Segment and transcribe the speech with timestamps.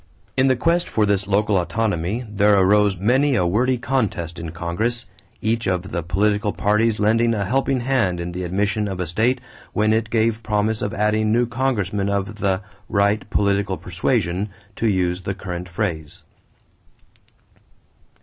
[0.35, 5.05] In the quest for this local autonomy there arose many a wordy contest in Congress,
[5.43, 9.39] each of the political parties lending a helping hand in the admission of a state
[9.73, 15.21] when it gave promise of adding new congressmen of the "right political persuasion," to use
[15.21, 16.23] the current phrase.